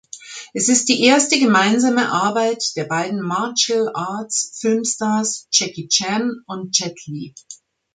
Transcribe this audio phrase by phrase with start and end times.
[0.55, 7.35] Es ist die erste gemeinsame Arbeit der beiden Martial-Arts-Filmstars Jackie Chan und Jet Li.